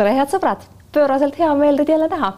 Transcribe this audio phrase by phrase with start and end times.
[0.00, 0.62] tere, head sõbrad,
[0.96, 2.32] pööraselt hea meel teid jälle näha.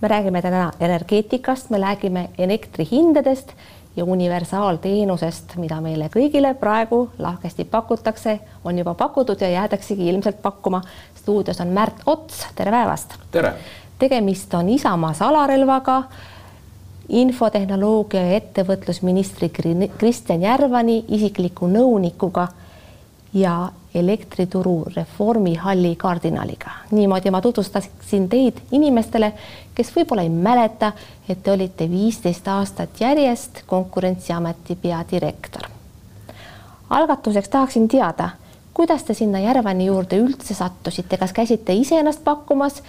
[0.00, 3.52] me räägime täna energeetikast, me räägime elektrihindadest
[3.96, 10.82] ja universaalteenusest, mida meile kõigile praegu lahkesti pakutakse, on juba pakutud ja jäädaksegi ilmselt pakkuma.
[11.14, 13.14] stuudios on Märt Ots, tere päevast.
[13.30, 13.54] tere.
[13.98, 16.02] tegemist on Isamaa salarelvaga
[17.08, 19.50] infotehnoloogia ja ettevõtlusministri
[19.98, 22.48] Kristjan Järvani isikliku nõunikuga
[23.32, 26.70] ja elektrituru reformihalli kardinaliga.
[26.90, 29.32] niimoodi ma tutvustaksin teid inimestele,
[29.74, 30.92] kes võib-olla ei mäleta,
[31.28, 35.62] et te olite viisteist aastat järjest Konkurentsiameti peadirektor.
[36.90, 38.30] algatuseks tahaksin teada,
[38.74, 42.82] kuidas te sinna Järvani juurde üldse sattusite, kas käisite ise ennast pakkumas,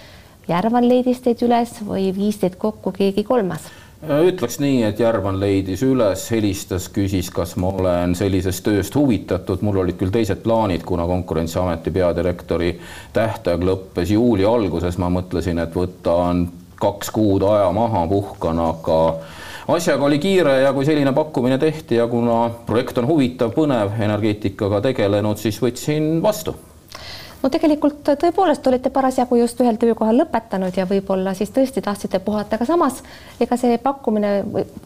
[0.48, 3.60] Järvan leidis teid üles või viis teid kokku keegi kolmas?
[4.00, 9.82] Ütleks nii, et Järvan leidis üles, helistas, küsis, kas ma olen sellisest tööst huvitatud, mul
[9.82, 12.72] olid küll teised plaanid, kuna Konkurentsiameti peadirektori
[13.12, 16.46] tähtaeg lõppes juuli alguses, ma mõtlesin, et võtan
[16.80, 18.98] kaks kuud aja maha, puhkan, aga
[19.68, 24.80] asjaga oli kiire ja kui selline pakkumine tehti ja kuna projekt on huvitav, põnev, energeetikaga
[24.88, 26.56] tegelenud, siis võtsin vastu
[27.42, 32.56] no tegelikult tõepoolest olite parasjagu just ühel töökohal lõpetanud ja võib-olla siis tõesti tahtsite puhata,
[32.56, 33.00] aga samas
[33.40, 34.32] ega see pakkumine,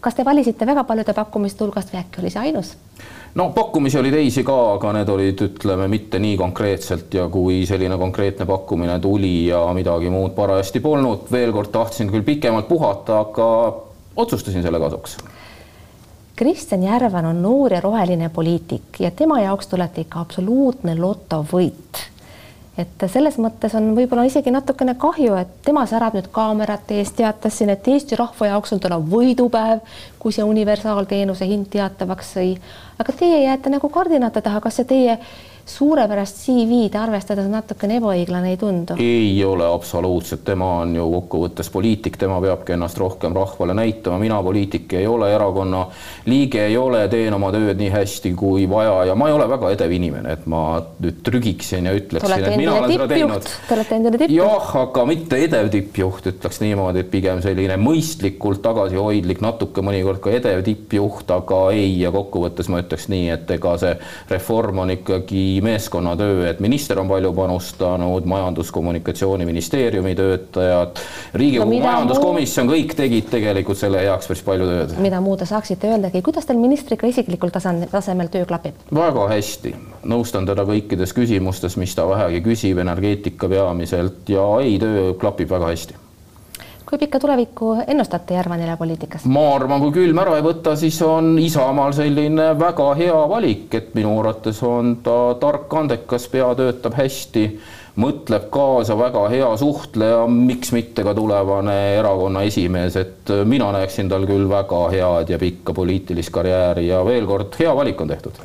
[0.05, 2.75] kas te valisite väga paljude pakkumiste hulgast või äkki oli see ainus?
[3.35, 7.99] no pakkumisi oli teisi ka, aga need olid, ütleme, mitte nii konkreetselt ja kui selline
[7.99, 13.49] konkreetne pakkumine tuli ja midagi muud parajasti polnud, veel kord tahtsin küll pikemalt puhata, aga
[14.17, 15.19] otsustasin selle kasuks
[16.35, 22.01] Kristjan Järvan on noor ja roheline poliitik ja tema jaoks te olete ikka absoluutne lotovõit
[22.79, 27.59] et selles mõttes on võib-olla isegi natukene kahju, et tema särab nüüd kaamerate ees, teatas
[27.59, 29.85] siin, et Eesti rahva jaoks on täna võidupäev,
[30.19, 32.57] kui see universaalteenuse hind teatavaks sai.
[32.99, 35.19] aga teie jääte nagu kardinate taha, kas see teie
[35.65, 38.97] suurepärast CV-d arvestades natukene ebaõiglane ei tundu?
[39.01, 44.41] ei ole absoluutselt, tema on ju kokkuvõttes poliitik, tema peabki ennast rohkem rahvale näitama, mina
[44.45, 45.87] poliitik ei ole, erakonna
[46.29, 49.71] liige ei ole, teen oma tööd nii hästi kui vaja ja ma ei ole väga
[49.77, 50.65] edev inimene, et ma
[51.01, 53.49] nüüd trügiksin ja ütleksin, et mina olen seda teinud.
[53.69, 54.37] Te olete endine tippjuht.
[54.37, 60.37] jah, aga mitte edev tippjuht, ütleks niimoodi, et pigem selline mõistlikult tagasihoidlik, natuke mõnikord ka
[60.37, 63.97] edev tippjuht, aga ei, ja kokkuvõttes ma ütleks nii, et ega see
[64.29, 71.03] reform on ikkagi meeskonnatöö, et minister on palju panustanud, Majandus-Kommunikatsiooniministeeriumi töötajad,
[71.35, 74.95] Riigikogu no, majanduskomisjon, kõik tegid tegelikult selle heaks päris palju tööd.
[75.05, 78.79] mida muud te saaksite öeldagi, kuidas teil ministriga isiklikul tasand, tasemel töö klapib?
[78.95, 79.75] väga hästi,
[80.11, 85.75] nõustan teda kõikides küsimustes, mis ta vähegi küsib, energeetika peamiselt ja ei, töö klapib väga
[85.75, 86.04] hästi
[86.95, 89.25] kui pikka tulevikku ennustate Järvanile poliitikas?
[89.27, 93.95] ma arvan, kui külm ära ei võta, siis on Isamaal selline väga hea valik, et
[93.99, 97.49] minu arvates on ta tark, andekas, pea töötab hästi
[97.99, 104.27] mõtleb kaasa, väga hea suhtleja, miks mitte ka tulevane erakonna esimees, et mina näeksin tal
[104.31, 108.39] küll väga head ja pikka poliitilist karjääri ja veel kord, hea valik on tehtud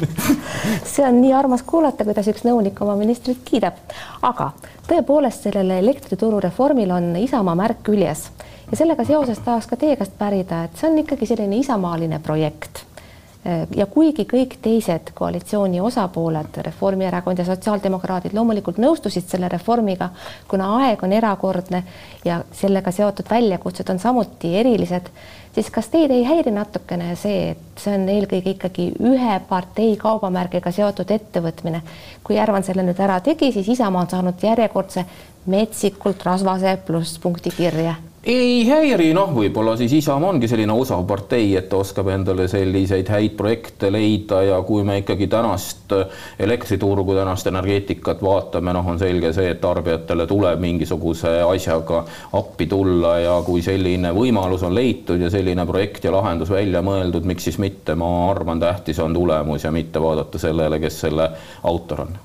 [0.92, 3.80] see on nii armas kuulata, kuidas üks nõunik oma ministrit kiidab,
[4.28, 4.52] aga
[4.92, 8.28] tõepoolest sellele elektrituru reformil on Isamaa märk küljes.
[8.70, 12.84] Ja sellega seoses tahaks ka teie käest pärida, et see on ikkagi selline isamaaline projekt.
[13.74, 20.12] Ja kuigi kõik teised koalitsiooni osapooled, Reformierakond ja sotsiaaldemokraadid loomulikult nõustusid selle reformiga,
[20.48, 21.82] kuna aeg on erakordne
[22.24, 25.10] ja sellega seotud väljakutsed on samuti erilised,
[25.54, 30.72] siis kas teid ei häiri natukene see, et see on eelkõige ikkagi ühe partei kaubamärgiga
[30.72, 31.82] seotud ettevõtmine.
[32.24, 35.04] kui Järvan selle nüüd ära tegi, siis Isamaa on saanud järjekordse
[35.46, 41.66] metsikult rasvase plusspunkti kirja ei häiri, noh, võib-olla siis Isamaa ongi selline osav partei, et
[41.70, 45.90] ta oskab endale selliseid häid projekte leida ja kui me ikkagi tänast
[46.38, 52.04] elektriturgu, tänast energeetikat vaatame, noh, on selge see, et tarbijatele tuleb mingisuguse asjaga
[52.38, 57.26] appi tulla ja kui selline võimalus on leitud ja selline projekt ja lahendus välja mõeldud,
[57.26, 61.32] miks siis mitte, ma arvan, tähtis on tulemus ja mitte vaadata sellele, kes selle
[61.66, 62.20] autor on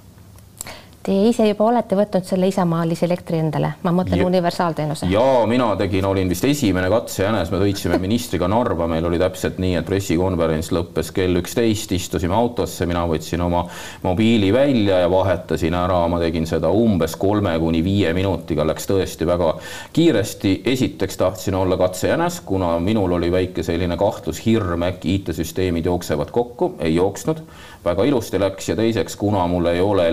[1.07, 5.07] Teie ise juba olete võtnud selle isamaalise elektri endale, ma mõtlen universaalteenuse.
[5.07, 9.77] ja mina tegin, olin vist esimene katsejänes, me sõitsime ministriga Narva, meil oli täpselt nii,
[9.79, 13.61] et pressikonverents lõppes kell üksteist, istusime autosse, mina võtsin oma
[14.03, 19.29] mobiili välja ja vahetasin ära, ma tegin seda umbes kolme kuni viie minutiga, läks tõesti
[19.31, 19.53] väga
[19.95, 20.57] kiiresti.
[20.73, 26.73] esiteks tahtsin olla katsejänes, kuna minul oli väike selline kahtlus, hirm, äkki IT-süsteemid jooksevad kokku,
[26.83, 27.45] ei jooksnud.
[27.85, 28.67] Väga ilusti läks.
[28.69, 30.09] Ja teiseks, kuna mul ei ole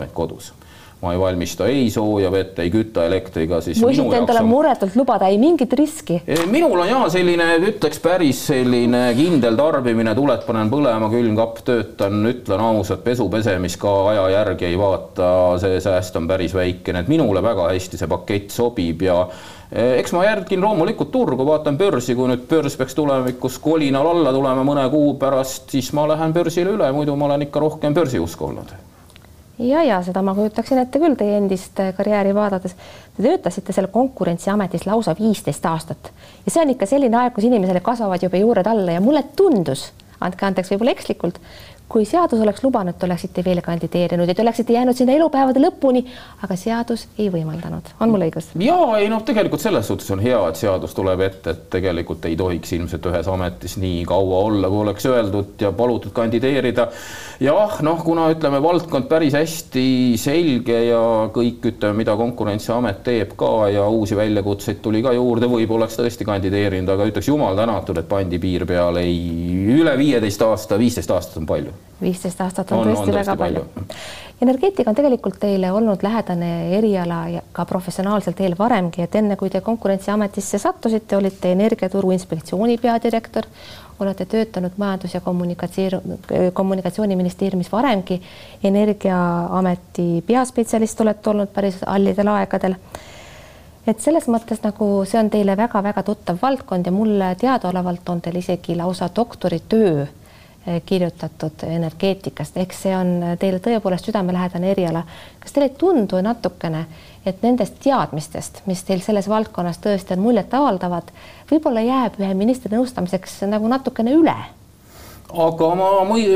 [0.00, 0.52] elektrikütteseadmeid kodus,
[1.00, 4.50] ma ei valmista ei sooja vett, ei küta elektriga, siis võisite endale on...
[4.50, 6.20] muretult lubada, ei mingit riski?
[6.50, 12.60] minul on jaa selline, ütleks päris selline kindel tarbimine, tuled panen põlema, külmkapp töötan, ütlen
[12.60, 15.30] ausalt, pesu pesemist ka aja järgi ei vaata,
[15.62, 19.22] see sääst on päris väikene, et minule väga hästi see pakett sobib ja
[19.72, 24.36] eh, eks ma järgin loomulikult turgu, vaatan börsi, kui nüüd börs peaks tulevikus kolinal alla
[24.36, 28.52] tulema mõne kuu pärast, siis ma lähen börsile üle, muidu ma olen ikka rohkem börsiusku
[28.52, 28.78] olnud
[29.60, 32.76] ja, ja seda ma kujutaksin ette küll teie endist äh, karjääri vaadates.
[33.16, 36.12] Te töötasite seal Konkurentsiametis lausa viisteist aastat
[36.46, 39.90] ja see on ikka selline aeg, kus inimesele kasvavad juba juured alla ja mulle tundus,
[40.20, 41.40] andke andeks, võib-olla ekslikult,
[41.90, 46.04] kui seadus oleks lubanud, te oleksite veel kandideerinud ja te oleksite jäänud sinna elupäevade lõpuni,
[46.44, 48.52] aga seadus ei võimaldanud, on mul õigus?
[48.62, 52.36] ja ei noh, tegelikult selles suhtes on hea, et seadus tuleb ette, et tegelikult ei
[52.38, 56.86] tohiks ilmselt ühes ametis nii kaua olla, kui oleks öeldud ja palutud kandideerida.
[57.42, 59.86] jah, noh, kuna ütleme, valdkond päris hästi
[60.20, 61.02] selge ja
[61.34, 66.28] kõik ütleme, mida Konkurentsiamet teeb ka ja uusi väljakutseid tuli ka juurde, võib-olla oleks tõesti
[66.28, 71.42] kandideerinud, aga ütleks jumal tänatud, et pandi piir peale, ei üle viieteist aasta, viisteist aastat
[71.42, 73.98] on palju viisteist aastat on, on tõesti on väga palju, palju..
[74.42, 79.50] energeetika on tegelikult teile olnud lähedane eriala ja ka professionaalsel teel varemgi, et enne kui
[79.50, 83.48] te Konkurentsiametisse sattusite, olite Energiaturu Inspektsiooni peadirektor,
[84.00, 86.18] olete töötanud Majandus- ja Kommunikatsioon,
[86.52, 88.22] Kommunikatsiooniministeeriumis varemgi,
[88.64, 92.76] Energiaameti peaspetsialist olete olnud päris hallidel aegadel.
[93.88, 98.36] Et selles mõttes nagu see on teile väga-väga tuttav valdkond ja mulle teadaolevalt on teil
[98.36, 100.06] isegi lausa doktoritöö
[100.86, 105.02] kirjutatud energeetikast, ehk see on teile tõepoolest südamelähedane eriala.
[105.40, 106.84] kas teile ei tundu natukene,
[107.26, 111.12] et nendest teadmistest, mis teil selles valdkonnas tõesti on muljetavaldavad,
[111.50, 114.36] võib-olla jääb ühe ministri nõustamiseks nagu natukene üle?
[115.30, 115.88] Aga ma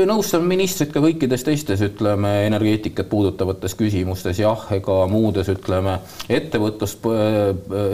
[0.07, 5.97] nõustan ministrit ka kõikides teistes, ütleme, energeetikat puudutavates küsimustes, jah, ega muudes, ütleme,
[6.31, 6.95] ettevõtlus,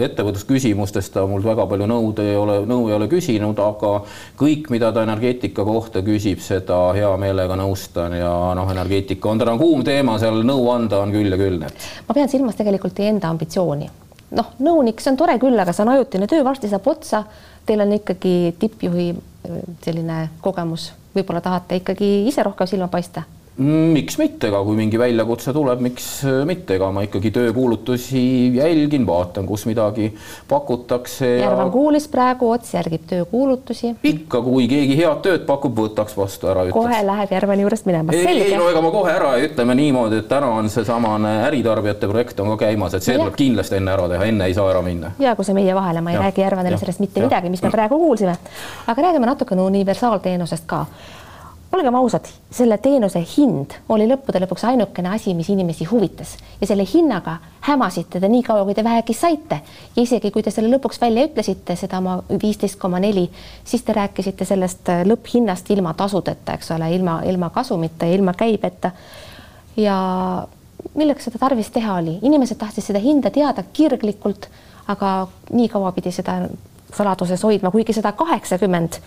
[0.07, 3.93] ettevõtlusküsimustes ta mult väga palju nõud ei ole, nõu ei ole küsinud, aga
[4.39, 9.57] kõik, mida ta energeetika kohta küsib, seda hea meelega nõustan ja noh, energeetika on täna
[9.61, 11.65] kuum teema, seal nõu anda on küll ja küll.
[12.07, 13.89] ma pean silmas tegelikult teie enda ambitsiooni.
[14.37, 17.25] noh, nõunik, see on tore küll, aga see on ajutine töö, varsti saab otsa.
[17.65, 19.11] Teil on ikkagi tippjuhi
[19.81, 23.23] selline kogemus, võib-olla tahate ikkagi ise rohkem silma paista
[23.59, 26.05] miks mitte, aga kui mingi väljakutse tuleb, miks
[26.47, 28.21] mitte, ega ma ikkagi töökuulutusi
[28.55, 30.07] jälgin, vaatan, kus midagi
[30.47, 31.27] pakutakse.
[31.41, 31.73] Järvan ja...
[31.73, 33.93] kuulis praegu, Ots järgib töökuulutusi.
[34.07, 36.65] ikka, kui keegi head tööd pakub, võtaks vastu ära.
[36.71, 38.15] kohe läheb Järvani juurest minema.
[38.15, 42.07] ei, ei no ega ma kohe ära ei ütleme niimoodi, et täna on seesamane äritarbijate
[42.07, 43.21] projekt on ka käimas, et see ja.
[43.21, 45.11] tuleb kindlasti enne ära teha, enne ei saa ära minna.
[45.19, 46.27] ja kui see meie vahele, ma ei ja.
[46.27, 47.27] räägi Järvanile sellest mitte ja.
[47.27, 48.37] midagi, mis me praegu kuulsime.
[48.87, 50.85] aga räägime natukene universaalteenusest ka
[51.71, 56.83] olgem ausad, selle teenuse hind oli lõppude lõpuks ainukene asi, mis inimesi huvitas ja selle
[56.87, 57.37] hinnaga
[57.67, 59.61] hämasite te nii kaua, kui te vähegi saite.
[59.95, 63.29] ja isegi kui te selle lõpuks välja ütlesite, seda oma viisteist koma neli,
[63.63, 68.33] siis te rääkisite sellest äh, lõpphinnast ilma tasudeta, eks ole, ilma, ilma kasumita ja ilma
[68.33, 68.91] käibeta.
[69.77, 69.95] ja
[70.95, 74.49] milleks seda tarvis teha oli, inimesed tahtsid seda hinda teada kirglikult,
[74.91, 76.41] aga nii kaua pidi seda
[76.91, 78.99] saladuses hoidma, kuigi seda kaheksakümmend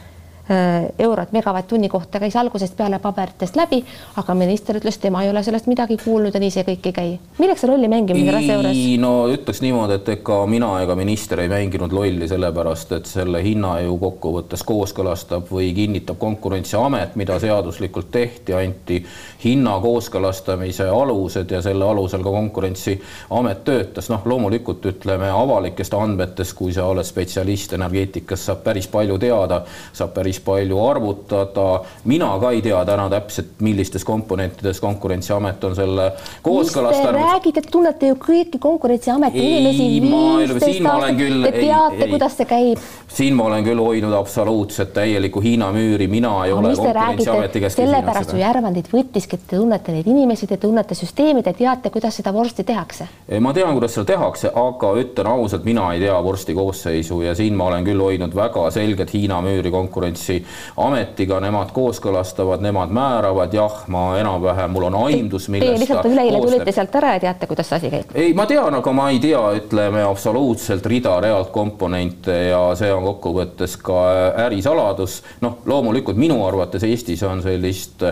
[0.99, 3.79] eurot megavatt-tunni kohta käis algusest peale paberitest läbi,
[4.20, 7.14] aga minister ütles, tema ei ole sellest midagi kuulnud ja nii see kõik ei käi.
[7.38, 8.82] milleks see rolli mängimine asja juures?
[9.00, 13.79] no ütleks niimoodi, et ega mina ega minister ei mänginud lolli sellepärast, et selle hinna
[13.87, 19.00] ju kokkuvõttes kooskõlastab või kinnitab Konkurentsiamet, mida seaduslikult tehti, anti
[19.45, 26.76] hinna kooskõlastamise alused ja selle alusel ka Konkurentsiamet töötas, noh, loomulikult ütleme avalikest andmetest, kui
[26.76, 31.85] sa oled spetsialist energeetikas, saab päris palju teada, saab päris päris palju arvutada.
[32.05, 36.12] mina ka ei tea täna täpselt, millistes komponentides Konkurentsiamet on selle
[36.43, 37.21] kooskõlastanud.
[37.21, 42.79] räägite, tunnete ju kõiki Konkurentsiameti inimesi viisteist aastat, te teate, kuidas see käib.
[43.09, 47.79] siin ma olen küll hoidnud absoluutselt täielikku Hiina müüri, mina ei no, ole Konkurentsiameti käest
[47.79, 52.17] sellepärast ju Järvandit võttiski, et te tunnete neid inimesi, te tunnete süsteemi, te teate, kuidas
[52.17, 53.09] seda vorsti tehakse.
[53.41, 57.55] ma tean, kuidas seda tehakse, aga ütlen ausalt, mina ei tea vorsti koosseisu ja siin
[57.57, 63.85] ma olen küll hoidnud väga selget Hiina müüri konkurentsi Konkurentsiametiga, nemad kooskõlastavad, nemad määravad, jah,
[63.88, 67.69] ma enam-vähem, mul on aimdus, millest Teie lihtsalt üleeile tulite sealt ära ja teate, kuidas
[67.71, 68.14] see asi käib?
[68.14, 73.76] ei, ma tean, aga ma ei tea, ütleme absoluutselt rida-realt komponente ja see on kokkuvõttes
[73.83, 74.00] ka
[74.47, 75.23] ärisaladus.
[75.45, 78.04] noh, loomulikult minu arvates Eestis on sellist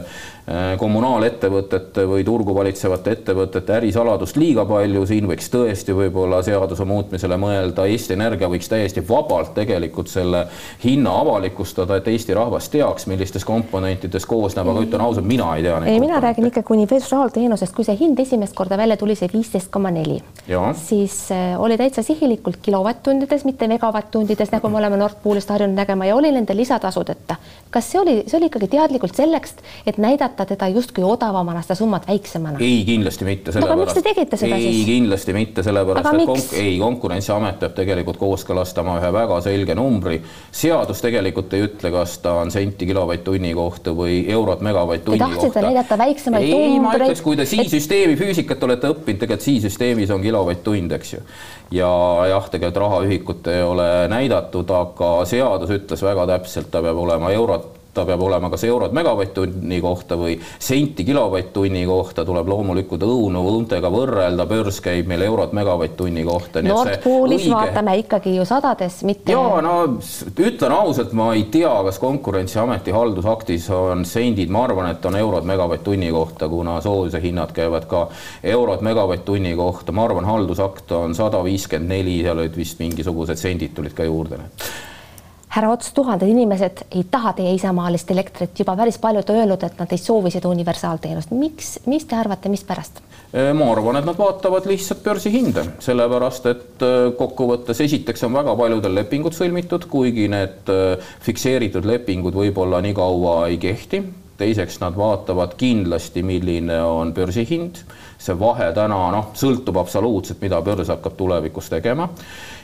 [0.42, 7.36] Äh, kommunaalettevõtete või turgu valitsevate ettevõtete ärisaladust liiga palju, siin võiks tõesti võib-olla seaduse muutmisele
[7.38, 10.40] mõelda, Eesti Energia võiks täiesti vabalt tegelikult selle
[10.82, 15.78] hinna avalikustada, et Eesti rahvas teaks, millistest komponentidest koosneb, aga ütlen ausalt, mina ei tea.
[15.86, 19.92] ei, mina räägin ikkagi universaalteenusest, kui see hind esimest korda välja tuli, see viisteist koma
[19.94, 20.18] neli,
[20.82, 26.08] siis äh, oli täitsa sihilikult kilovatt-tundides, mitte megavatt-tundides, nagu me oleme Nord Poolist harjunud nägema
[26.08, 27.36] ja oli nende lisatasudeta.
[27.70, 29.56] kas see oli, see oli ikkagi teadlikult selleks,
[29.86, 32.58] et näidata teda justkui odavamana, seda summat väiksemana?
[32.60, 33.54] ei, kindlasti mitte.
[33.62, 34.80] aga miks te tegite seda ei, siis?
[34.82, 40.20] ei, kindlasti mitte, sellepärast et konk ei, Konkurentsiamet peab tegelikult kooskõlastama ühe väga selge numbri.
[40.52, 45.34] seadus tegelikult ei ütle, kas ta on senti kilovatt-tunni kohta või eurot megavatt-tunni kohta.
[45.34, 46.84] Te tahtsite näidata väiksemaid ei, numbreid?
[46.86, 51.22] ma ütleks, kui te si-süsteemi füüsikat olete õppinud, tegelikult si-süsteemis on kilovatt-tund, eks ju.
[51.78, 51.92] ja
[52.32, 57.81] jah, tegelikult rahaühikut ei ole näidatud, aga seadus ütles väga täpselt, ta peab olema eurot
[57.94, 63.90] ta peab olema kas eurod megavatt-tunni kohta või senti kilovatt-tunni kohta, tuleb loomulikult õunu õuntega
[63.92, 66.62] võrrelda, börs käib meil eurot megavatt-tunni kohta.
[66.64, 67.54] Nord Poolis õige...
[67.54, 69.34] vaatame ikkagi ju sadades, mitte.
[69.34, 69.74] ja no
[70.32, 75.48] ütlen ausalt, ma ei tea, kas Konkurentsiameti haldusaktis on sendid, ma arvan, et on eurod
[75.48, 78.06] megavatt-tunni kohta, kuna soojuse hinnad käivad ka
[78.54, 83.76] eurod megavatt-tunni kohta, ma arvan, haldusakt on sada viiskümmend neli, seal olid vist mingisugused sendid
[83.76, 84.40] tulid ka juurde
[85.52, 89.90] härra Ots, tuhanded inimesed ei taha teie isamaalist elektrit, juba päris paljud öelnud, et nad
[89.92, 91.34] ei soovi seda universaalteenust.
[91.36, 93.02] miks, mis te arvate, mispärast?
[93.32, 96.86] ma arvan, et nad vaatavad lihtsalt börsihinda, sellepärast et
[97.18, 100.72] kokkuvõttes esiteks on väga paljudel lepingud sõlmitud, kuigi need
[101.24, 104.02] fikseeritud lepingud võib-olla nii kaua ei kehti.
[104.42, 107.84] teiseks nad vaatavad kindlasti, milline on börsihind,
[108.18, 112.08] see vahe täna noh, sõltub absoluutselt, mida börs hakkab tulevikus tegema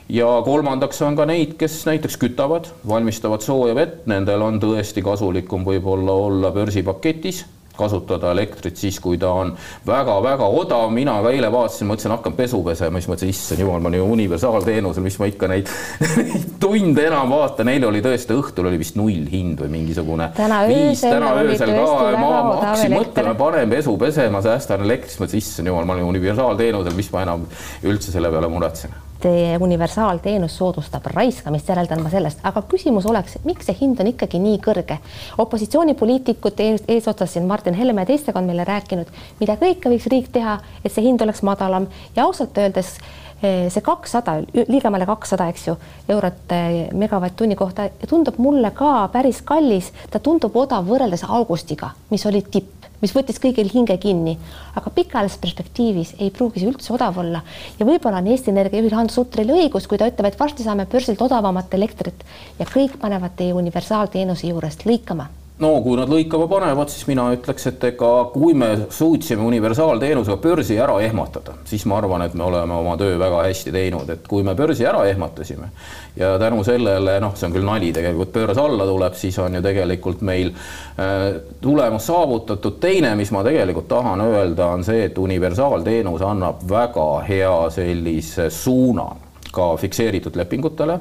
[0.08, 5.66] ja kolmandaks on ka neid, kes näiteks kütavad, valmistavad sooja vett, nendel on tõesti kasulikum
[5.68, 7.44] võib-olla olla börsipaketis
[7.78, 9.52] kasutada elektrit siis, kui ta on
[9.86, 13.92] väga-väga odav, mina ka eile vaatasin, mõtlesin, hakkan pesu pesema, siis mõtlesin, issand jumal, ma
[13.92, 15.70] olen ju universaalteenusel, mis ma ikka neid
[16.64, 20.30] tunde enam vaatan, eile oli tõesti, õhtul oli vist null hind või mingisugune.
[20.36, 25.44] täna öösel, täna öösel ka, ma hakkasin mõtlema, panen pesu pesema, säästan elektrit, siis mõtlesin,
[25.46, 27.46] issand jumal, ma olen universaalteenusel, mis ma enam
[27.86, 33.66] üldse selle peale muretsen Teie universaalteenus soodustab raiskamist, järeldan ma sellest, aga küsimus oleks, miks
[33.66, 35.00] see hind on ikkagi nii kõrge?
[35.42, 39.10] opositsioonipoliitikud eesotsas siin Martin Helme ja teistega on meile rääkinud,
[39.40, 41.88] mida kõike võiks riik teha, et see hind oleks madalam.
[42.14, 42.94] Ja ausalt öeldes
[43.42, 44.38] eh, see kakssada,
[44.70, 45.74] ligemale kakssada, eks ju,
[46.14, 52.26] eurot eh, megavatt-tunni kohta tundub mulle ka päris kallis, ta tundub odav võrreldes augustiga, mis
[52.30, 54.36] oli tipp mis võttis kõigil hinge kinni,
[54.78, 57.42] aga pikaajalises perspektiivis ei pruugi see üldse odav olla.
[57.78, 60.88] Ja võib-olla on Eesti Energia juhil Hans Sutril õigus, kui ta ütleb, et varsti saame
[60.90, 62.24] börsilt odavamat elektrit
[62.58, 65.28] ja kõik panevad teie universaalteenuse juurest lõikama
[65.62, 70.78] no kui nad lõikama panevad, siis mina ütleks, et ega kui me suutsime universaalteenusega börsi
[70.78, 74.46] ära ehmatada, siis ma arvan, et me oleme oma töö väga hästi teinud, et kui
[74.46, 75.70] me börsi ära ehmatasime
[76.18, 79.62] ja tänu sellele, noh, see on küll nali, tegelikult börs alla tuleb, siis on ju
[79.64, 82.78] tegelikult meil äh, tulemus saavutatud.
[82.80, 89.10] teine, mis ma tegelikult tahan öelda, on see, et universaalteenus annab väga hea sellise suuna
[89.52, 90.98] ka fikseeritud lepingutele.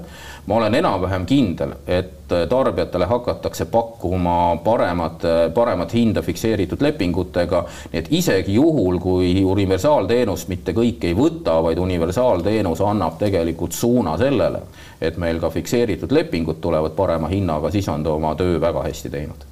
[0.47, 5.23] Ma olen enam-vähem kindel, et tarbijatele hakatakse pakkuma paremat,
[5.53, 7.63] paremat hinda fikseeritud lepingutega.
[7.91, 14.17] nii et isegi juhul, kui universaalteenust mitte kõik ei võta, vaid universaalteenus annab tegelikult suuna
[14.17, 14.61] sellele,
[15.01, 19.09] et meil ka fikseeritud lepingud tulevad parema hinnaga, siis on ta oma töö väga hästi
[19.09, 19.47] teinud.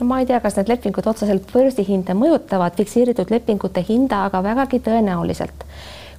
[0.00, 4.78] No ma ei tea, kas need lepingud otseselt börsihinda mõjutavad, fikseeritud lepingute hinda, aga vägagi
[4.84, 5.64] tõenäoliselt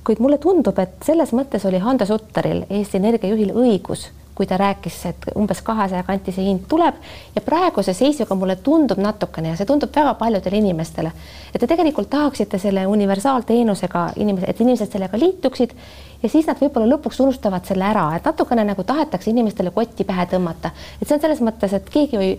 [0.09, 4.57] kuid mulle tundub, et selles mõttes oli Hando Sutteril, Eesti Energia juhil õigus, kui ta
[4.57, 6.97] rääkis, et umbes kahesaja kanti see hind tuleb.
[7.35, 11.11] Ja praeguse seisuga mulle tundub natukene ja see tundub väga paljudele inimestele,
[11.53, 15.77] et te tegelikult tahaksite selle universaalteenusega inimesed, et inimesed sellega liituksid
[16.23, 20.25] ja siis nad võib-olla lõpuks unustavad selle ära, et natukene nagu tahetakse inimestele kotti pähe
[20.33, 22.37] tõmmata, et see on selles mõttes, et keegi ei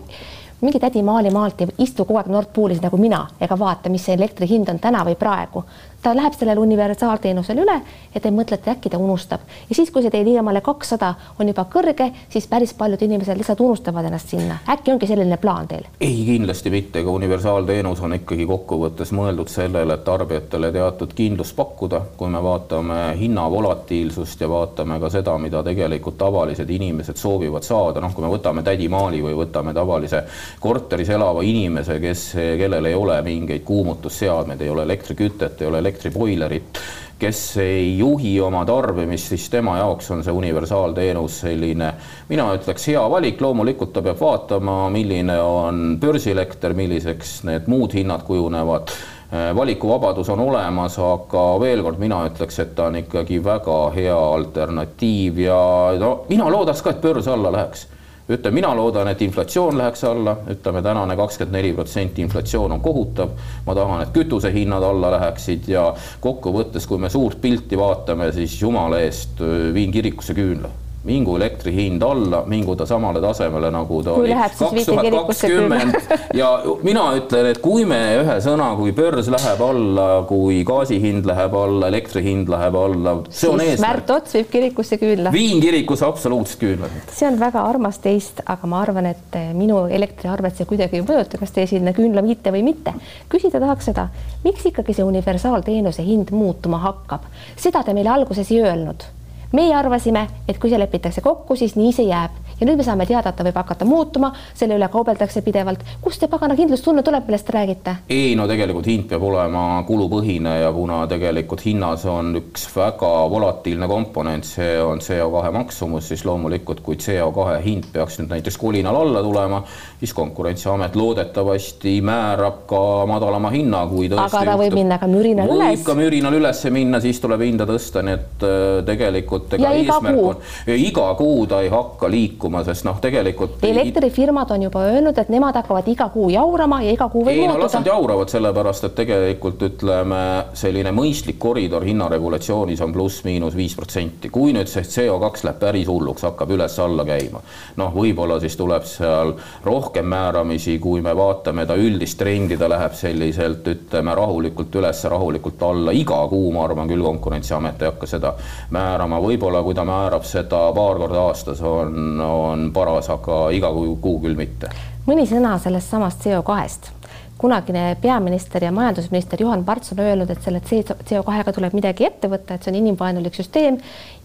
[0.61, 4.05] mingi tädi Maali maalt ei istu kogu aeg Nord Poolis nagu mina ega vaata, mis
[4.05, 5.63] see elektri hind on täna või praegu
[6.03, 7.77] ta läheb sellele universaalteenusele üle
[8.15, 11.67] ja te mõtlete, äkki ta unustab ja siis, kui see teie ligemale kakssada on juba
[11.73, 14.59] kõrge, siis päris paljud inimesed lihtsalt unustavad ennast sinna.
[14.69, 15.85] äkki ongi selline plaan teil?
[16.01, 22.03] ei, kindlasti mitte, ega universaalteenus on ikkagi kokkuvõttes mõeldud sellele, et tarbijatele teatud kindlust pakkuda,
[22.17, 28.01] kui me vaatame hinna volatiilsust ja vaatame ka seda, mida tegelikult tavalised inimesed soovivad saada,
[28.01, 30.25] noh, kui me võtame tädi Maali või võtame tavalise
[30.61, 32.25] korteris elava inimese, kes,
[32.59, 36.79] kellel ei ole mingeid kuumutusseadmeid, ei ole elektrikütet, ei ole elektriboilerit,
[37.21, 41.93] kes ei juhi oma tarbimist, siis tema jaoks on see universaalteenus selline,
[42.31, 48.25] mina ütleks, hea valik, loomulikult ta peab vaatama, milline on börsielekter, milliseks need muud hinnad
[48.29, 48.95] kujunevad.
[49.31, 55.39] Valikuvabadus on olemas, aga veel kord mina ütleks, et ta on ikkagi väga hea alternatiiv
[55.45, 55.61] ja
[56.01, 57.87] no mina loodaks ka, et börs alla läheks
[58.31, 63.31] ütleme, mina loodan, et inflatsioon läheks alla, ütleme tänane kakskümmend neli protsenti inflatsioon on kohutav.
[63.67, 69.01] ma tahan, et kütusehinnad alla läheksid ja kokkuvõttes, kui me suurt pilti vaatame, siis jumala
[69.01, 69.41] eest
[69.75, 70.71] viin kirikusse küünla
[71.05, 75.95] mingu elektri hind alla, mingu ta samale tasemele, nagu ta kui oli kaks tuhat kakskümmend
[76.37, 76.51] ja
[76.85, 81.55] mina ütlen, et kui me ühe sõna, kui börs läheb alla, kui gaasi hind läheb
[81.57, 83.87] alla, elektri hind läheb alla, see on eesmärk.
[83.87, 85.33] Märt Ots viib kirikusse küünla.
[85.33, 86.91] viin kirikusse absoluutselt küünla.
[87.09, 91.41] see on väga armas teist, aga ma arvan, et minu elektriarvet see kuidagi ei mõjuta,
[91.41, 92.93] kas te sinna küünla viite või mitte.
[93.33, 94.11] küsida tahaks seda,
[94.45, 97.25] miks ikkagi see universaalteenuse hind muutuma hakkab,
[97.57, 99.09] seda te meile alguses ei öelnud
[99.53, 103.07] meie arvasime, et kui see lepitakse kokku, siis nii see jääb ja nüüd me saame
[103.09, 105.85] teada, et ta võib hakata muutuma, selle üle kaubeldakse pidevalt.
[106.03, 107.95] kust see pagana kindlustunne tuleb, millest te räägite?
[108.13, 113.89] ei no tegelikult hind peab olema kulupõhine ja kuna tegelikult hinnas on üks väga volatiilne
[113.89, 119.25] komponent, see on CO2 maksumus, siis loomulikult, kui CO2 hind peaks nüüd näiteks kolinal alla
[119.25, 119.63] tulema,
[120.01, 125.49] siis Konkurentsiamet loodetavasti määrab ka madalama hinna, kui tõesti aga ta võib minna ka mürinal
[125.49, 125.73] üles.
[125.79, 130.23] võib ka mürinal üles minna, siis tuleb hinda tõsta, nii et äh, tegelikult ega eesmärk
[130.27, 130.45] on,
[130.77, 135.29] iga kuu ta ei hakka liikuma liikuma, sest noh, tegelikult elektrifirmad on juba öelnud, et
[135.31, 137.59] nemad hakkavad iga kuu jaurama ja iga kuu võib ei, muutuda.
[137.59, 140.21] no las nad jauravad, sellepärast et tegelikult ütleme,
[140.59, 144.31] selline mõistlik koridor hinnaregulatsioonis on pluss-miinus viis protsenti.
[144.31, 147.43] kui nüüd see CO2 läheb päris hulluks, hakkab üles-alla käima,
[147.81, 152.97] noh, võib-olla siis tuleb seal rohkem määramisi, kui me vaatame ta üldist trendi, ta läheb
[152.99, 158.31] selliselt, ütleme rahulikult üles, rahulikult alla, iga kuu, ma arvan küll, Konkurentsiamet ei hakka seda
[158.71, 163.73] määrama, võib-olla kui ta määrab seda paar korda aastas, on no, on paras, aga iga
[163.75, 164.71] kuu, kuu küll mitte.
[165.07, 167.00] mõni sõna sellest samast CO2-st
[167.41, 172.55] kunagine peaminister ja majandusminister Juhan Parts on öelnud, et selle CO2-ga tuleb midagi ette võtta,
[172.55, 173.79] et see on inimvaenulik süsteem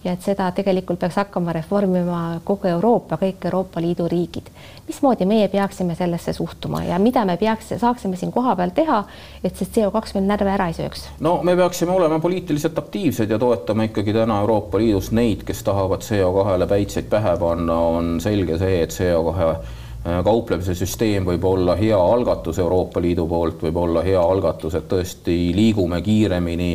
[0.04, 4.50] ja et seda tegelikult peaks hakkama reformima kogu Euroopa, kõik Euroopa Liidu riigid.
[4.88, 9.04] mismoodi meie peaksime sellesse suhtuma ja mida me peaks, saaksime siin kohapeal teha,
[9.44, 11.08] et see CO2 meil närve ära ei sööks?
[11.20, 16.04] no me peaksime olema poliitiliselt aktiivsed ja toetama ikkagi täna Euroopa Liidus neid, kes tahavad
[16.04, 21.98] CO2-le päitseid pähe panna, on selge see, et CO2 Äh, kauplemise süsteem võib olla hea
[21.98, 26.72] algatus Euroopa Liidu poolt, võib olla hea algatus, et tõesti liigume kiiremini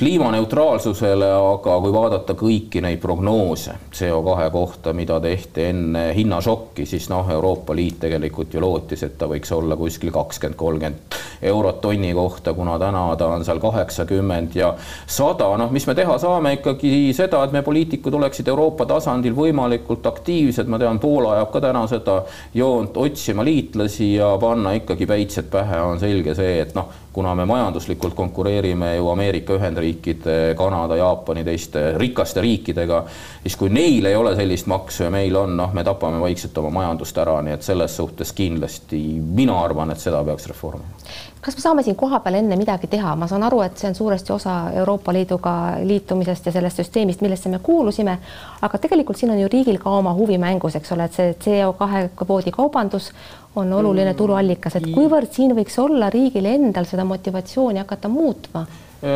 [0.00, 7.28] kliimaneutraalsusele, aga kui vaadata kõiki neid prognoose CO2 kohta, mida tehti enne hinnašokki, siis noh,
[7.28, 11.18] Euroopa Liit tegelikult ju lootis, et ta võiks olla kuskil kakskümmend, kolmkümmend
[11.50, 14.70] eurot tonni kohta, kuna täna ta on seal kaheksakümmend ja
[15.04, 20.08] sada, noh, mis me teha saame ikkagi seda, et me poliitikud oleksid Euroopa tasandil võimalikult
[20.08, 22.16] aktiivsed, ma tean, Poola ajab ka täna seda
[22.56, 27.44] joont otsima liitlasi ja panna ikkagi päitsed pähe, on selge see, et noh, kuna me
[27.44, 33.02] majanduslikult konkureerime ju Ameerika Ühendriikide, Kanada, Jaapani, teiste rikaste riikidega,
[33.42, 36.70] siis kui neil ei ole sellist maksu ja meil on, noh, me tapame vaikselt oma
[36.80, 40.94] majandust ära, nii et selles suhtes kindlasti mina arvan, et seda peaks reformima.
[41.40, 44.32] kas me saame siin kohapeal enne midagi teha, ma saan aru, et see on suuresti
[44.32, 48.18] osa Euroopa Liiduga liitumisest ja sellest süsteemist, millesse me kuulusime,
[48.62, 52.10] aga tegelikult siin on ju riigil ka oma huvi mängus, eks ole, et see CO2
[52.22, 53.10] kvoodi kaubandus
[53.56, 58.66] on oluline tuluallikas, et kuivõrd siin võiks olla riigil endal seda motivatsiooni hakata muutma?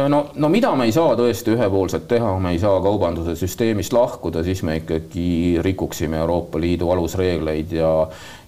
[0.09, 4.43] no, no mida me ei saa tõesti ühepoolselt teha, me ei saa kaubanduse süsteemist lahkuda,
[4.47, 7.93] siis me ikkagi rikuksime Euroopa Liidu alusreegleid ja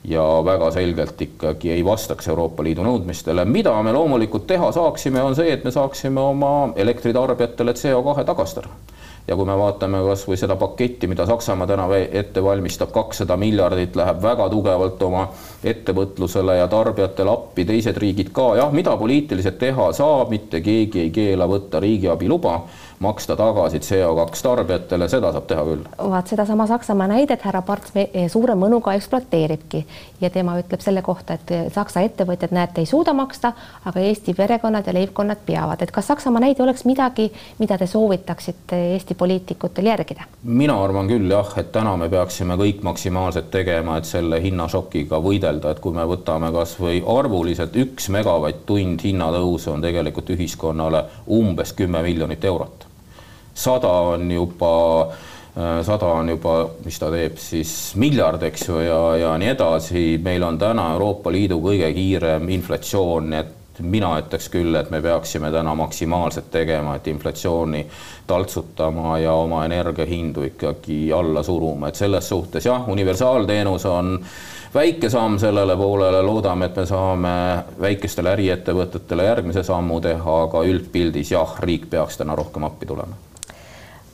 [0.07, 3.45] ja väga selgelt ikkagi ei vastaks Euroopa Liidu nõudmistele.
[3.45, 8.69] mida me loomulikult teha saaksime, on see, et me saaksime oma elektritarbijatele CO2 tagastada
[9.29, 14.23] ja kui me vaatame kasvõi seda paketti, mida Saksamaa täna ette valmistab, kakssada miljardit läheb
[14.23, 15.27] väga tugevalt oma
[15.65, 21.11] ettevõtlusele ja tarbijatele appi, teised riigid ka, jah, mida poliitiliselt teha saab, mitte keegi ei
[21.15, 22.61] keela võtta riigiabi luba
[22.99, 25.85] maksta tagasi CO2 tarbijatele, seda saab teha küll.
[26.11, 27.93] vaat sedasama Saksamaa näidet härra Parts
[28.33, 29.83] suure mõnuga ekspluateeribki
[30.21, 33.53] ja tema ütleb selle kohta, et Saksa ettevõtjad, näete, ei suuda maksta,
[33.85, 37.29] aga Eesti perekonnad ja leibkonnad peavad, et kas Saksamaa näide oleks midagi,
[37.59, 40.29] mida te soovitaksite Eesti poliitikutel järgida?
[40.43, 45.75] mina arvan küll jah, et täna me peaksime kõik maksimaalselt tegema, et selle hinnašokiga võidelda,
[45.75, 51.05] et kui me võtame kasvõi arvuliselt üks megavatt-tund hinnatõusu on tegelikult ühiskonnale
[51.37, 52.86] umbes kümme miljonit eurot
[53.57, 54.73] sada on juba
[55.57, 60.07] äh, sada on juba, mis ta teeb siis miljard, eks ju, ja, ja nii edasi.
[60.23, 65.51] meil on täna Euroopa Liidu kõige kiirem inflatsioon, et mina ütleks küll, et me peaksime
[65.53, 67.87] täna maksimaalselt tegema, et inflatsiooni
[68.27, 74.19] taltsutama ja oma energiahindu ikkagi alla suruma, et selles suhtes jah, universaalteenus on
[74.75, 77.37] väike samm sellele poolele, loodame, et me saame
[77.81, 83.26] väikestele äriettevõtetele järgmise sammu teha, aga üldpildis jah, riik peaks täna rohkem appi tulema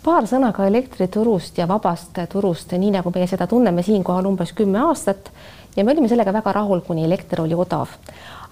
[0.03, 4.81] paar sõna ka elektriturust ja vabast turust, nii nagu meie seda tunneme siinkohal umbes kümme
[4.89, 5.31] aastat
[5.77, 7.89] ja me olime sellega väga rahul, kuni elekter oli odav.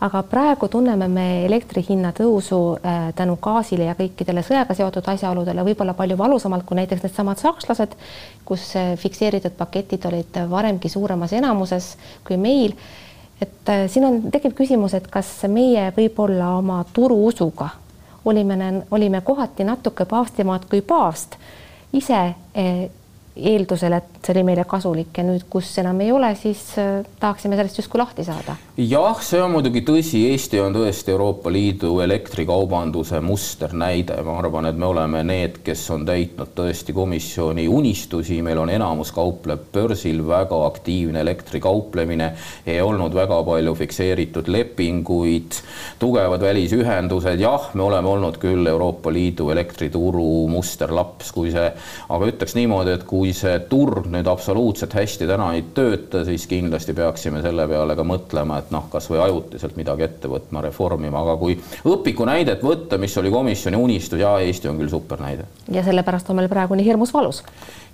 [0.00, 5.64] aga praegu tunneme me elektri hinna tõusu äh, tänu gaasile ja kõikidele sõjaga seotud asjaoludele
[5.66, 7.98] võib-olla palju valusamalt kui näiteks needsamad sakslased,
[8.48, 12.72] kus äh, fikseeritud paketid olid varemgi suuremas enamuses kui meil.
[13.42, 17.68] et äh, siin on, tekib küsimus, et kas meie võib-olla oma turuusuga
[18.24, 21.36] olime, olime kohati natuke paavstimaad kui paavst.
[21.92, 22.34] Ise
[23.36, 27.54] eeldusel, et see oli meile kasulik ja nüüd, kus enam ei ole, siis äh, tahaksime
[27.58, 28.56] sellest justkui lahti saada.
[28.76, 34.78] jah, see on muidugi tõsi, Eesti on tõesti Euroopa Liidu elektrikaubanduse musternäide, ma arvan, et
[34.80, 40.58] me oleme need, kes on täitnud tõesti komisjoni unistusi, meil on enamus kaupleb börsil, väga
[40.66, 42.32] aktiivne elektrikauplemine,
[42.66, 45.60] ei olnud väga palju fikseeritud lepinguid,
[46.02, 51.70] tugevad välisühendused, jah, me oleme olnud küll Euroopa Liidu elektrituru musterlaps, kui see,
[52.10, 56.46] aga ütleks niimoodi, et kui kui see turg nüüd absoluutselt hästi täna ei tööta, siis
[56.48, 61.34] kindlasti peaksime selle peale ka mõtlema, et noh, kasvõi ajutiselt midagi ette võtma, reformima, aga
[61.40, 65.44] kui õpiku näidet võtta, mis oli komisjoni unistus, ja Eesti on küll supernäide.
[65.68, 67.42] ja sellepärast on meil praegu nii hirmus valus.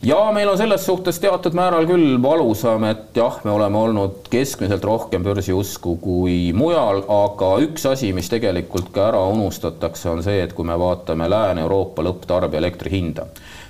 [0.07, 4.85] ja meil on selles suhtes teatud määral küll valusam, et jah, me oleme olnud keskmiselt
[4.87, 10.55] rohkem börsiusku kui mujal, aga üks asi, mis tegelikult ka ära unustatakse, on see, et
[10.55, 13.27] kui me vaatame Lääne-Euroopa lõpptarbija elektri hinda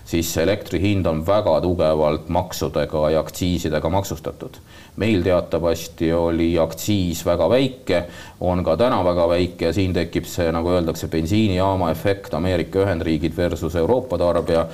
[0.07, 4.57] siis elektri hind on väga tugevalt maksudega ja aktsiisidega maksustatud.
[4.97, 8.05] meil teatavasti oli aktsiis väga väike,
[8.40, 13.37] on ka täna väga väike ja siin tekib see, nagu öeldakse, bensiinijaama efekt Ameerika Ühendriigid
[13.37, 14.66] versus Euroopa tarbija.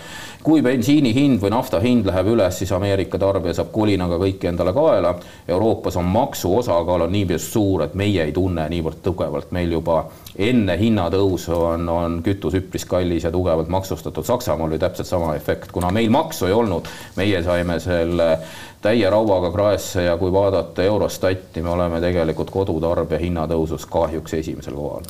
[0.42, 4.73] kui bensiini hind või nafta hind läheb üles, siis Ameerika tarbija saab kolinaga kõike endale
[4.73, 5.14] kaela.
[5.49, 10.05] Euroopas on maksu osakaal on niivõrd suur, et meie ei tunne niivõrd tugevalt, meil juba
[10.37, 14.25] enne hinnatõusu on, on kütus üpris kallis ja tugevalt maksustatud.
[14.25, 18.38] Saksamaal oli täpselt sama efekt, kuna meil maksu ei olnud, meie saime selle
[18.83, 25.07] täie rauaga kraesse ja kui vaadata Eurostati, me oleme tegelikult kodutarbija hinnatõusus kahjuks esimesel kohal.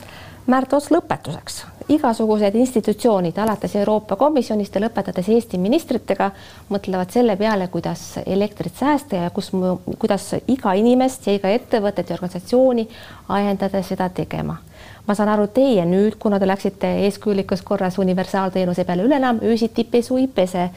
[0.46, 1.60] Märt Ots, lõpetuseks.
[1.88, 6.30] igasugused institutsioonid, alates Euroopa Komisjonist ja lõpetades Eesti ministritega,
[6.70, 9.52] mõtlevad selle peale, kuidas elektrit säästa ja kus,
[9.98, 12.88] kuidas iga inimest ja iga ettevõtet ja organisatsiooni
[13.28, 14.58] ajendada seda tegema
[15.06, 19.84] ma saan aru, teie nüüd, kuna te läksite eeskujulikus korras universaalteenuse peale üle enam öösiti
[19.84, 20.68] pesu ei pese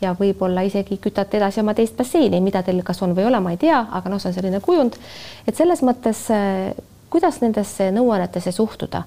[0.00, 3.40] ja võib-olla isegi kütate edasi oma teist basseini, mida teil kas on või ei ole,
[3.40, 4.96] ma ei tea, aga noh, see on selline kujund.
[5.46, 6.72] et selles mõttes, äh,
[7.10, 9.04] kuidas nendesse nõuannetesse suhtuda?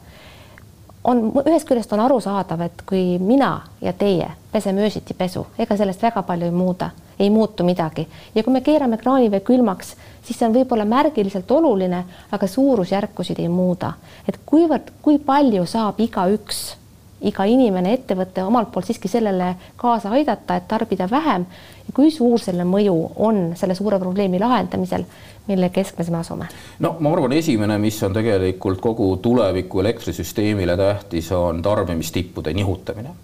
[1.04, 6.02] On ühest küljest on arusaadav, et kui mina ja teie peseme öösiti pesu, ega sellest
[6.02, 6.90] väga palju ei muuda,
[7.20, 12.04] ei muutu midagi ja kui me keerame kraanivee külmaks siis see on võib-olla märgiliselt oluline,
[12.32, 13.94] aga suurusjärkusid ei muuda.
[14.28, 16.76] et kuivõrd, kui palju saab igaüks,
[17.24, 21.46] iga inimene, ettevõte omalt poolt siiski sellele kaasa aidata, et tarbida vähem
[21.88, 25.06] ja kui suur selle mõju on selle suure probleemi lahendamisel,
[25.48, 26.50] mille keskmes me asume?
[26.80, 33.16] no ma arvan, esimene, mis on tegelikult kogu tuleviku elektrisüsteemile tähtis, on tarbimistippude nihutamine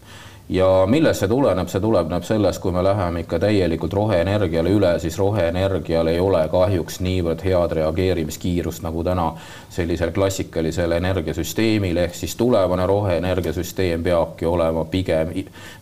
[0.49, 5.17] ja millest see tuleneb, see tuleneb sellest, kui me läheme ikka täielikult roheenergiale üle, siis
[5.21, 9.27] roheenergial ei ole kahjuks niivõrd head reageerimiskiirust nagu täna
[9.69, 15.35] sellisel klassikalisel energiasüsteemil, ehk siis tulevane roheenergiasüsteem peabki olema pigem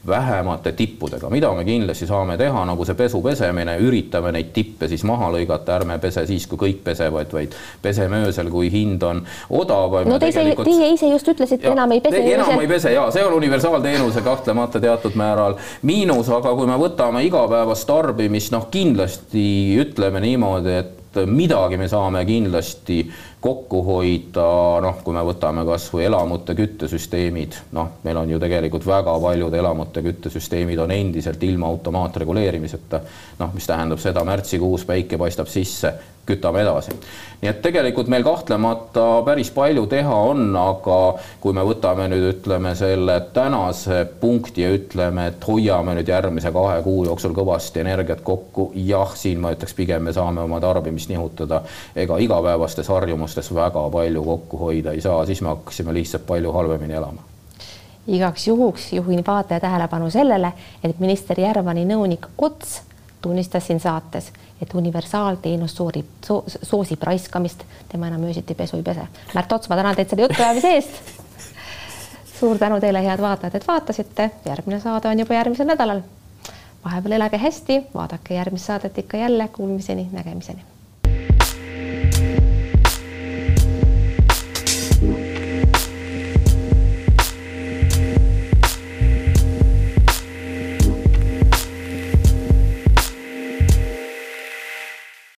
[0.08, 5.08] vähemate tippudega, mida me kindlasti saame teha, nagu see pesu pesemine, üritame neid tippe siis
[5.08, 10.12] maha lõigata, ärme pese siis, kui kõik pesevad, vaid peseme öösel, kui hind on odavam.
[10.12, 12.24] no te ise, teie ise just ütlesite, enam ei pese.
[12.36, 15.58] enam ei pese ja see on universaalteenuse kahtlemata kahtlemata teatud määral.
[15.84, 22.24] Miinus, aga kui me võtame igapäevast tarbimist, noh, kindlasti ütleme niimoodi, et midagi me saame
[22.26, 23.06] kindlasti
[23.42, 24.46] kokku hoida,
[24.82, 30.02] noh, kui me võtame kasvõi elamute küttesüsteemid, noh, meil on ju tegelikult väga paljud elamute
[30.02, 33.02] küttesüsteemid on endiselt ilma automaatreguleerimiseta.
[33.40, 35.94] noh, mis tähendab seda, märtsikuus päike paistab sisse,
[36.28, 36.92] kütame edasi.
[37.42, 40.98] nii et tegelikult meil kahtlemata päris palju teha on, aga
[41.40, 46.82] kui me võtame nüüd ütleme selle tänase punkti ja ütleme, et hoiame nüüd järgmise kahe
[46.84, 51.62] kuu jooksul kõvasti energiat kokku, jah, siin ma ütleks pigem me saame oma tarbimist nihutada,
[51.96, 56.94] ega igapäevastes harjumustes väga palju kokku hoida ei saa, siis me hakkasime lihtsalt palju halvemini
[56.94, 57.22] elama
[58.08, 62.82] igaks juhuks juhin vaataja tähelepanu sellele, et minister Järvani nõunik Ots
[63.22, 69.08] tunnistas siin saates, et universaalteenus soorib so,, soosib raiskamist, tema enam öösiti pesu ei pese.
[69.36, 71.02] Märt Ots, ma tänan teid selle jutuajamise eest.
[72.40, 76.02] suur tänu teile, head vaatajad, et vaatasite, järgmine saade on juba järgmisel nädalal.
[76.86, 80.77] vahepeal elage hästi, vaadake järgmist saadet ikka jälle, kuulmiseni, nägemiseni